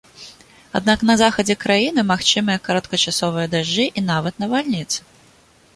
[0.77, 4.99] Аднак на захадзе краіны магчымыя кароткачасовыя дажджы і нават навальніцы.